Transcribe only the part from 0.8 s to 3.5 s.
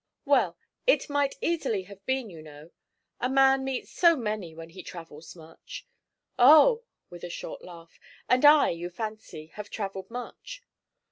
it might easily have been, you know. A